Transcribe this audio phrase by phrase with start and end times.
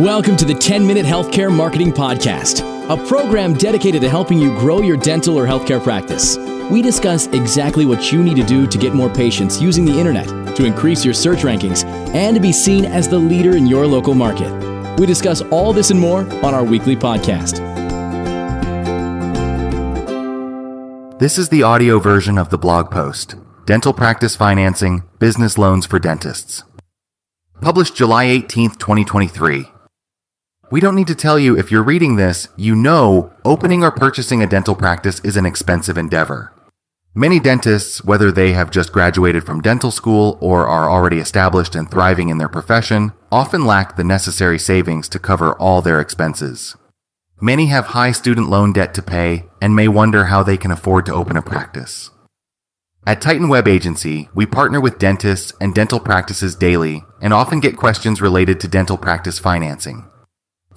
[0.00, 4.80] Welcome to the 10 Minute Healthcare Marketing Podcast, a program dedicated to helping you grow
[4.80, 6.36] your dental or healthcare practice.
[6.70, 10.54] We discuss exactly what you need to do to get more patients using the internet,
[10.54, 11.84] to increase your search rankings,
[12.14, 14.48] and to be seen as the leader in your local market.
[15.00, 17.58] We discuss all this and more on our weekly podcast.
[21.18, 23.34] This is the audio version of the blog post
[23.66, 26.62] Dental Practice Financing Business Loans for Dentists.
[27.60, 29.72] Published July 18, 2023.
[30.70, 34.42] We don't need to tell you if you're reading this, you know opening or purchasing
[34.42, 36.52] a dental practice is an expensive endeavor.
[37.14, 41.90] Many dentists, whether they have just graduated from dental school or are already established and
[41.90, 46.76] thriving in their profession, often lack the necessary savings to cover all their expenses.
[47.40, 51.06] Many have high student loan debt to pay and may wonder how they can afford
[51.06, 52.10] to open a practice.
[53.06, 57.78] At Titan Web Agency, we partner with dentists and dental practices daily and often get
[57.78, 60.04] questions related to dental practice financing.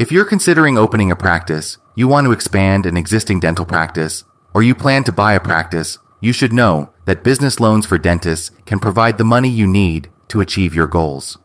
[0.01, 4.63] If you're considering opening a practice, you want to expand an existing dental practice, or
[4.63, 8.79] you plan to buy a practice, you should know that business loans for dentists can
[8.79, 11.37] provide the money you need to achieve your goals.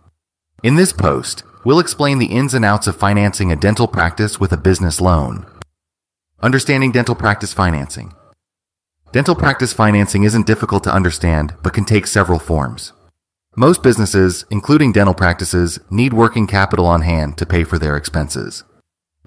[0.62, 4.54] In this post, we'll explain the ins and outs of financing a dental practice with
[4.54, 5.44] a business loan.
[6.40, 8.14] Understanding dental practice financing.
[9.12, 12.94] Dental practice financing isn't difficult to understand, but can take several forms.
[13.58, 18.64] Most businesses, including dental practices, need working capital on hand to pay for their expenses.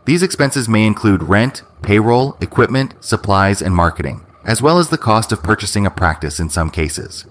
[0.05, 5.31] These expenses may include rent, payroll, equipment, supplies, and marketing, as well as the cost
[5.31, 7.25] of purchasing a practice in some cases.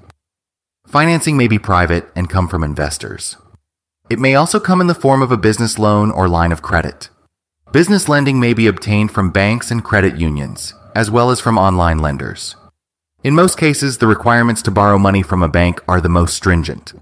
[0.89, 3.37] Financing may be private and come from investors.
[4.11, 7.11] It may also come in the form of a business loan or line of credit.
[7.71, 11.99] Business lending may be obtained from banks and credit unions, as well as from online
[12.01, 12.57] lenders.
[13.25, 16.93] In most cases, the requirements to borrow money from a bank are the most stringent.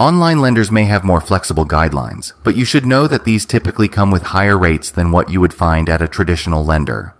[0.00, 4.10] Online lenders may have more flexible guidelines, but you should know that these typically come
[4.10, 7.14] with higher rates than what you would find at a traditional lender.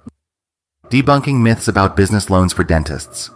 [0.88, 3.30] Debunking myths about business loans for dentists.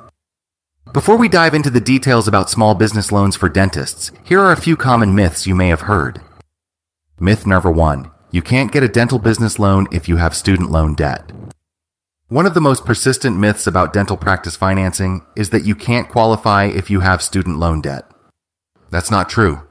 [0.94, 4.60] Before we dive into the details about small business loans for dentists, here are a
[4.60, 6.22] few common myths you may have heard.
[7.20, 10.94] Myth number one you can't get a dental business loan if you have student loan
[10.94, 11.30] debt.
[12.28, 16.64] One of the most persistent myths about dental practice financing is that you can't qualify
[16.64, 18.10] if you have student loan debt.
[18.90, 19.62] That's not true.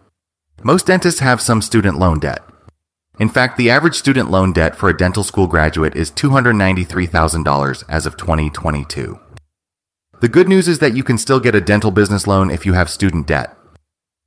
[0.63, 2.41] Most dentists have some student loan debt.
[3.19, 8.05] In fact, the average student loan debt for a dental school graduate is $293,000 as
[8.05, 9.19] of 2022.
[10.21, 12.71] The good news is that you can still get a dental business loan if you
[12.71, 13.53] have student debt.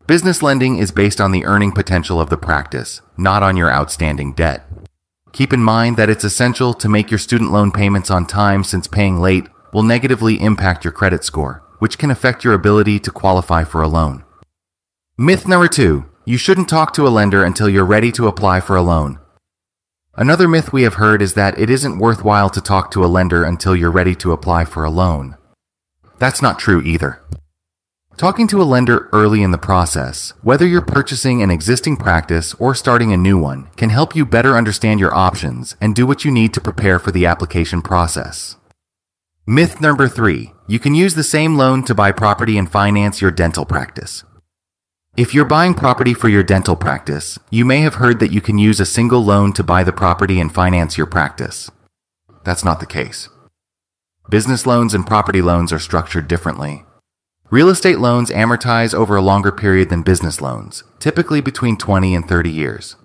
[0.06, 4.34] Business lending is based on the earning potential of the practice, not on your outstanding
[4.34, 4.68] debt.
[5.32, 8.86] Keep in mind that it's essential to make your student loan payments on time since
[8.86, 13.64] paying late will negatively impact your credit score, which can affect your ability to qualify
[13.64, 14.24] for a loan.
[15.16, 18.76] Myth number two you shouldn't talk to a lender until you're ready to apply for
[18.76, 19.18] a loan.
[20.14, 23.44] Another myth we have heard is that it isn't worthwhile to talk to a lender
[23.44, 25.38] until you're ready to apply for a loan.
[26.18, 27.22] That's not true either.
[28.18, 32.74] Talking to a lender early in the process, whether you're purchasing an existing practice or
[32.74, 36.32] starting a new one, can help you better understand your options and do what you
[36.32, 38.56] need to prepare for the application process.
[39.46, 43.30] Myth number three you can use the same loan to buy property and finance your
[43.30, 44.24] dental practice.
[45.16, 48.58] If you're buying property for your dental practice, you may have heard that you can
[48.58, 51.70] use a single loan to buy the property and finance your practice.
[52.42, 53.28] That's not the case.
[54.28, 56.84] Business loans and property loans are structured differently,
[57.50, 62.28] Real estate loans amortize over a longer period than business loans, typically between 20 and
[62.28, 62.96] 30 years.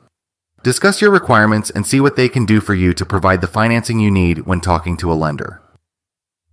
[0.63, 3.99] Discuss your requirements and see what they can do for you to provide the financing
[3.99, 5.61] you need when talking to a lender.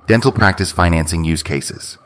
[0.06, 1.99] Dental practice financing use cases.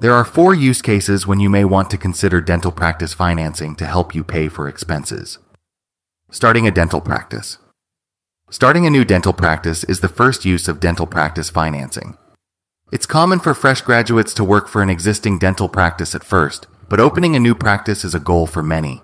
[0.00, 3.84] There are four use cases when you may want to consider dental practice financing to
[3.84, 5.38] help you pay for expenses.
[6.30, 7.58] Starting a dental practice.
[8.48, 12.16] Starting a new dental practice is the first use of dental practice financing.
[12.92, 17.00] It's common for fresh graduates to work for an existing dental practice at first, but
[17.00, 19.02] opening a new practice is a goal for many.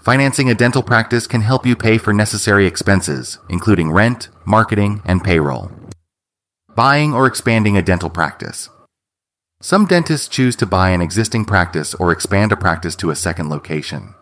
[0.00, 5.22] Financing a dental practice can help you pay for necessary expenses, including rent, marketing, and
[5.22, 5.70] payroll.
[6.74, 8.68] Buying or expanding a dental practice.
[9.60, 13.48] Some dentists choose to buy an existing practice or expand a practice to a second
[13.48, 14.16] location.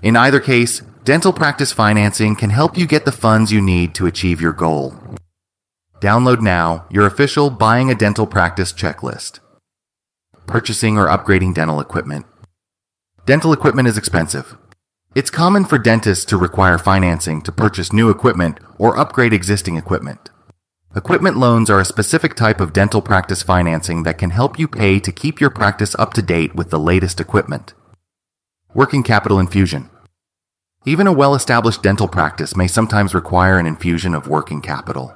[0.00, 4.06] In either case, dental practice financing can help you get the funds you need to
[4.06, 4.94] achieve your goal.
[6.00, 9.40] Download now your official Buying a Dental Practice checklist.
[10.46, 12.24] Purchasing or upgrading dental equipment.
[13.26, 14.56] Dental equipment is expensive.
[15.16, 20.30] It's common for dentists to require financing to purchase new equipment or upgrade existing equipment.
[20.94, 25.00] Equipment loans are a specific type of dental practice financing that can help you pay
[25.00, 27.74] to keep your practice up to date with the latest equipment.
[28.72, 29.90] Working capital infusion.
[30.86, 35.12] Even a well established dental practice may sometimes require an infusion of working capital.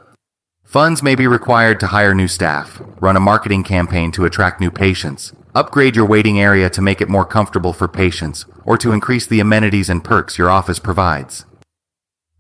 [0.73, 4.71] Funds may be required to hire new staff, run a marketing campaign to attract new
[4.71, 9.27] patients, upgrade your waiting area to make it more comfortable for patients, or to increase
[9.27, 11.45] the amenities and perks your office provides.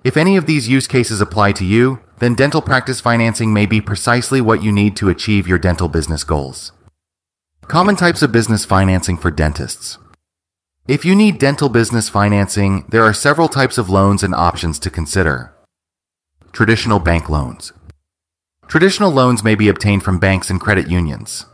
[0.02, 3.82] If any of these use cases apply to you, then dental practice financing may be
[3.82, 6.73] precisely what you need to achieve your dental business goals.
[7.69, 9.99] Common types of business financing for dentists.
[10.88, 14.88] If you need dental business financing, there are several types of loans and options to
[14.88, 15.52] consider.
[16.52, 17.75] Traditional bank loans.
[18.73, 21.45] Traditional loans may be obtained from banks and credit unions.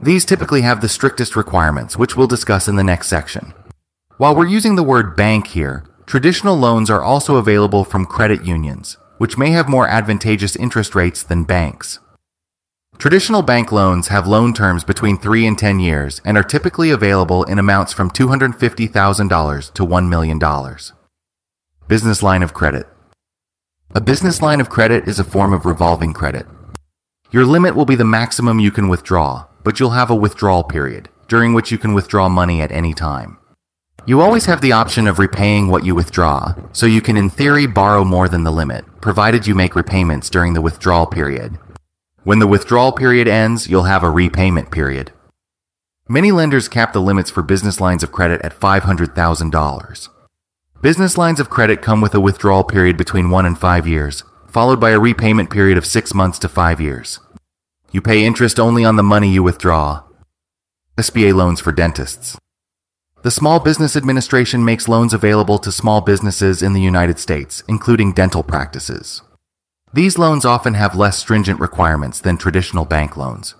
[0.00, 3.52] These typically have the strictest requirements, which we'll discuss in the next section.
[4.16, 8.96] While we're using the word bank here, traditional loans are also available from credit unions,
[9.18, 11.98] which may have more advantageous interest rates than banks.
[12.96, 17.42] Traditional bank loans have loan terms between 3 and 10 years and are typically available
[17.42, 20.38] in amounts from $250,000 to $1 million.
[21.88, 22.86] Business line of credit.
[23.94, 26.46] A business line of credit is a form of revolving credit.
[27.30, 31.10] Your limit will be the maximum you can withdraw, but you'll have a withdrawal period,
[31.28, 33.36] during which you can withdraw money at any time.
[34.06, 37.66] You always have the option of repaying what you withdraw, so you can in theory
[37.66, 41.58] borrow more than the limit, provided you make repayments during the withdrawal period.
[42.24, 45.12] When the withdrawal period ends, you'll have a repayment period.
[46.08, 50.08] Many lenders cap the limits for business lines of credit at $500,000.
[50.82, 54.80] Business lines of credit come with a withdrawal period between 1 and 5 years, followed
[54.80, 57.20] by a repayment period of 6 months to 5 years.
[57.92, 60.02] You pay interest only on the money you withdraw.
[60.98, 62.36] SBA loans for dentists.
[63.22, 68.12] The Small Business Administration makes loans available to small businesses in the United States, including
[68.12, 69.22] dental practices.
[69.94, 73.54] These loans often have less stringent requirements than traditional bank loans.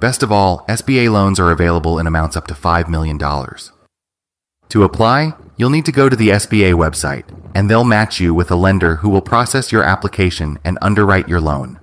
[0.00, 3.18] Best of all, SBA loans are available in amounts up to $5 million.
[3.18, 7.24] To apply, you'll need to go to the SBA website,
[7.54, 11.40] and they'll match you with a lender who will process your application and underwrite your
[11.40, 11.78] loan.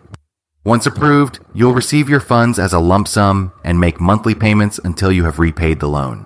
[0.63, 5.11] Once approved, you'll receive your funds as a lump sum and make monthly payments until
[5.11, 6.25] you have repaid the loan.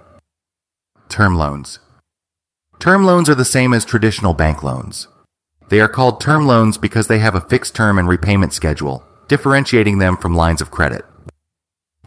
[1.07, 1.79] Term loans.
[2.79, 5.07] Term loans are the same as traditional bank loans.
[5.69, 9.99] They are called term loans because they have a fixed term and repayment schedule, differentiating
[9.99, 11.05] them from lines of credit.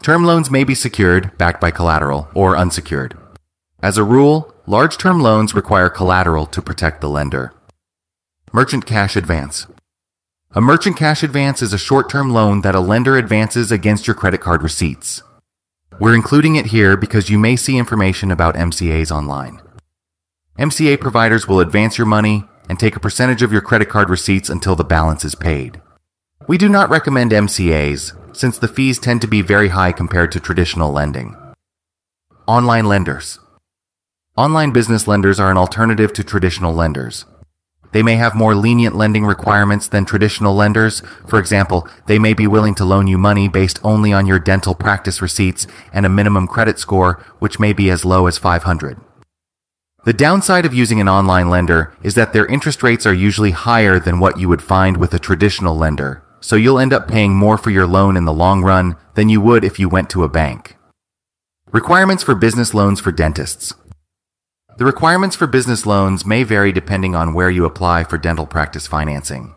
[0.03, 3.17] Term loans may be secured, backed by collateral, or unsecured.
[3.83, 7.55] As a rule, large term loans require collateral to protect the lender.
[8.53, 9.67] Merchant cash advance.
[10.53, 14.15] A merchant cash advance is a short term loan that a lender advances against your
[14.15, 15.23] credit card receipts.
[15.99, 19.63] We're including it here because you may see information about MCAs online.
[20.59, 24.51] MCA providers will advance your money and take a percentage of your credit card receipts
[24.51, 25.81] until the balance is paid.
[26.47, 30.41] We do not recommend MCAs since the fees tend to be very high compared to
[30.41, 31.37] traditional lending.
[32.47, 33.39] Online lenders.
[34.39, 37.25] Online business lenders are an alternative to traditional lenders.
[37.91, 41.03] They may have more lenient lending requirements than traditional lenders.
[41.27, 44.77] For example, they may be willing to loan you money based only on your dental
[44.77, 49.01] practice receipts and a minimum credit score, which may be as low as 500.
[50.05, 53.99] The downside of using an online lender is that their interest rates are usually higher
[53.99, 57.59] than what you would find with a traditional lender, so you'll end up paying more
[57.59, 60.29] for your loan in the long run than you would if you went to a
[60.29, 60.77] bank.
[61.73, 63.75] Requirements for business loans for dentists.
[64.79, 68.87] The requirements for business loans may vary depending on where you apply for dental practice
[68.87, 69.57] financing.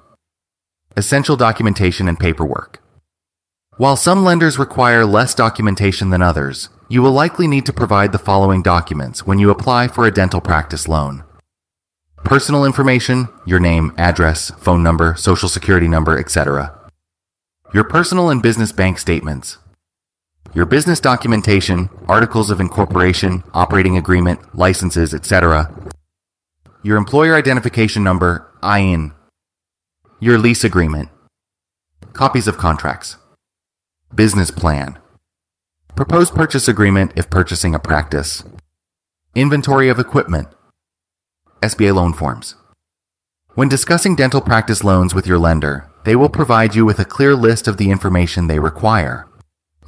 [0.98, 2.82] Essential documentation and paperwork.
[3.78, 8.18] While some lenders require less documentation than others, you will likely need to provide the
[8.18, 11.24] following documents when you apply for a dental practice loan.
[12.24, 16.75] Personal information, your name, address, phone number, social security number, etc.
[17.75, 19.60] Your personal and business bank statements,
[20.53, 25.74] your business documentation, articles of incorporation, operating agreement, licenses, etc.
[26.83, 29.13] Your employer identification number, EIN.
[30.19, 31.10] Your lease agreement.
[32.13, 33.17] Copies of contracts.
[34.13, 35.00] Business plan.
[35.95, 38.43] Proposed purchase agreement if purchasing a practice.
[39.36, 40.50] Inventory of equipment.
[41.62, 42.55] SBA loan forms.
[43.53, 47.36] When discussing dental practice loans with your lender, they will provide you with a clear
[47.36, 49.27] list of the information they require.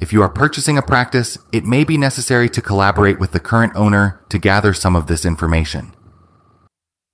[0.00, 3.74] If you are purchasing a practice, it may be necessary to collaborate with the current
[3.76, 5.94] owner to gather some of this information.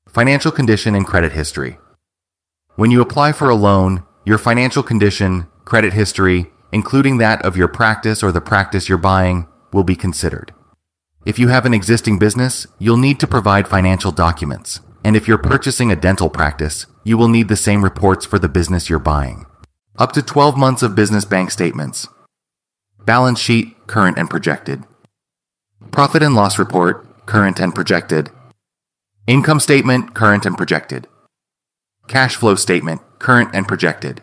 [0.08, 1.78] Financial condition and credit history.
[2.76, 7.68] When you apply for a loan, your financial condition, credit history, including that of your
[7.68, 10.54] practice or the practice you're buying, will be considered.
[11.26, 14.80] If you have an existing business, you'll need to provide financial documents.
[15.04, 18.48] And if you're purchasing a dental practice, you will need the same reports for the
[18.48, 19.44] business you're buying.
[19.98, 22.08] Up to 12 months of business bank statements,
[23.04, 24.84] Balance sheet, current and projected.
[25.90, 28.30] Profit and loss report, current and projected.
[29.26, 31.08] Income statement, current and projected.
[32.08, 34.22] Cash flow statement, current and projected.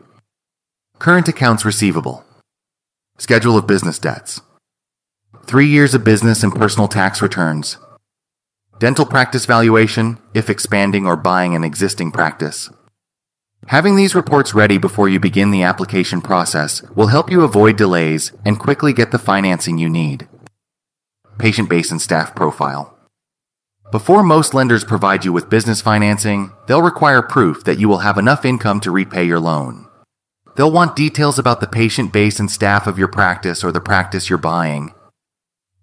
[1.00, 2.24] Current accounts receivable.
[3.18, 4.42] Schedule of business debts.
[5.46, 7.78] Three years of business and personal tax returns.
[8.80, 12.70] Dental practice valuation, if expanding or buying an existing practice.
[13.66, 18.32] Having these reports ready before you begin the application process will help you avoid delays
[18.46, 20.28] and quickly get the financing you need.
[21.38, 22.98] Patient base and staff profile.
[23.92, 28.18] Before most lenders provide you with business financing, they'll require proof that you will have
[28.18, 29.88] enough income to repay your loan.
[30.56, 34.30] They'll want details about the patient base and staff of your practice or the practice
[34.30, 34.94] you're buying.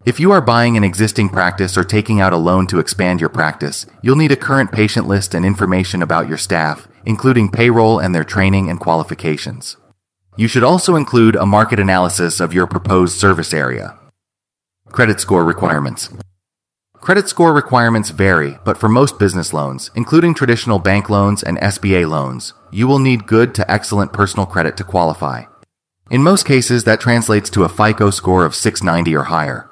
[0.04, 3.31] If you are buying an existing practice or taking out a loan to expand your
[3.31, 8.14] practice, you'll need a current patient list and information about your staff, including payroll and
[8.14, 9.76] their training and qualifications.
[10.37, 13.99] You should also include a market analysis of your proposed service area.
[14.88, 16.11] Credit score requirements.
[16.94, 22.08] Credit score requirements vary, but for most business loans, including traditional bank loans and SBA
[22.08, 25.44] loans, you will need good to excellent personal credit to qualify.
[26.11, 29.70] In most cases, that translates to a FICO score of 690 or higher.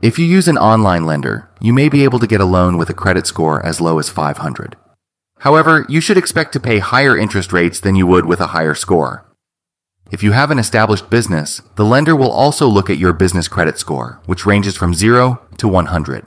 [0.00, 2.88] If you use an online lender, you may be able to get a loan with
[2.88, 4.76] a credit score as low as 500.
[5.40, 8.74] However, you should expect to pay higher interest rates than you would with a higher
[8.74, 9.24] score.
[10.10, 13.78] If you have an established business, the lender will also look at your business credit
[13.78, 16.24] score, which ranges from 0 to 100.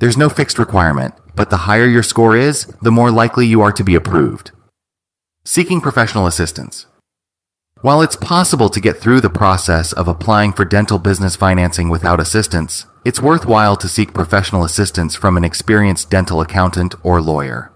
[0.00, 3.72] There's no fixed requirement, but the higher your score is, the more likely you are
[3.72, 4.50] to be approved.
[5.44, 6.86] Seeking professional assistance.
[7.80, 12.18] While it's possible to get through the process of applying for dental business financing without
[12.18, 17.72] assistance, it's worthwhile to seek professional assistance from an experienced dental accountant or lawyer.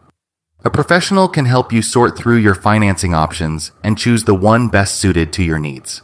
[0.64, 4.94] A professional can help you sort through your financing options and choose the one best
[4.94, 6.02] suited to your needs.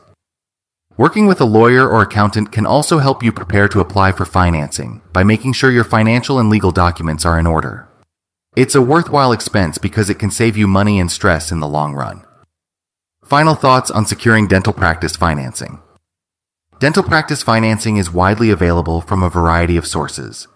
[0.96, 5.00] Working with a lawyer or accountant can also help you prepare to apply for financing
[5.12, 7.86] by making sure your financial and legal documents are in order.
[8.56, 11.94] It's a worthwhile expense because it can save you money and stress in the long
[11.94, 12.24] run.
[13.24, 15.80] Final thoughts on securing dental practice financing.
[16.80, 20.48] Dental practice financing is widely available from a variety of sources.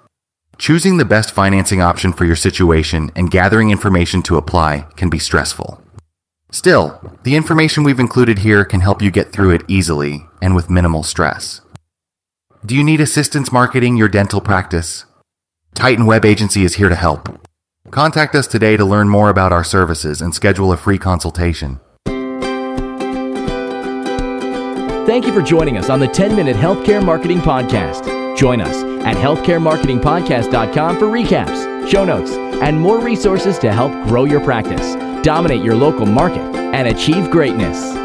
[0.63, 5.19] Choosing the best financing option for your situation and gathering information to apply can be
[5.19, 5.83] stressful.
[6.53, 10.71] Still, the information we've included here can help you get through it easily and with
[10.71, 11.63] minimal stress.
[12.65, 15.05] Do you need assistance marketing your dental practice?
[15.75, 17.45] Titan Web Agency is here to help.
[17.91, 21.81] Contact us today to learn more about our services and schedule a free consultation.
[25.07, 28.37] Thank you for joining us on the 10 Minute Healthcare Marketing Podcast.
[28.37, 34.41] Join us at healthcaremarketingpodcast.com for recaps, show notes, and more resources to help grow your
[34.41, 38.02] practice dominate your local market, and achieve greatness.